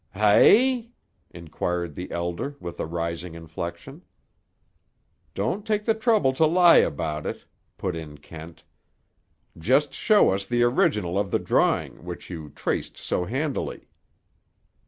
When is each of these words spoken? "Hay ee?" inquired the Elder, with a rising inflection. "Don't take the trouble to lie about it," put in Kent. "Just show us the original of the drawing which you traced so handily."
"Hay 0.15 0.61
ee?" 0.65 0.91
inquired 1.29 1.93
the 1.93 2.09
Elder, 2.09 2.55
with 2.59 2.79
a 2.79 2.87
rising 2.87 3.35
inflection. 3.35 4.01
"Don't 5.35 5.63
take 5.63 5.85
the 5.85 5.93
trouble 5.93 6.33
to 6.33 6.45
lie 6.47 6.77
about 6.79 7.27
it," 7.27 7.45
put 7.77 7.95
in 7.95 8.17
Kent. 8.17 8.63
"Just 9.55 9.93
show 9.93 10.31
us 10.31 10.47
the 10.47 10.63
original 10.63 11.19
of 11.19 11.29
the 11.29 11.37
drawing 11.37 12.03
which 12.03 12.31
you 12.31 12.49
traced 12.49 12.97
so 12.97 13.25
handily." 13.25 13.89